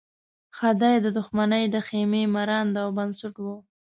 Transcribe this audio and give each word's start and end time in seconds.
خدۍ 0.57 0.95
د 1.01 1.07
دښمنۍ 1.17 1.63
د 1.73 1.75
خېمې 1.87 2.23
مرانده 2.35 2.79
او 2.85 2.89
بنسټ 2.97 3.35
وه. 3.43 3.55